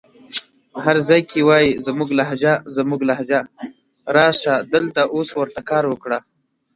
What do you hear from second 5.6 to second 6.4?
کار وکړه